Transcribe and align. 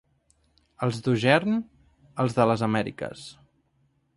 Els 0.87 1.01
d'Ogern, 1.07 1.59
els 2.25 2.39
de 2.39 2.49
les 2.53 2.65
Amèriques. 2.69 3.29